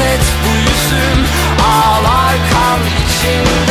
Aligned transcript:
et 0.00 0.24
bu 0.44 0.50
yüzüm 0.56 1.26
Ağlar 1.64 2.36
kan 2.52 2.80
içinde 3.04 3.69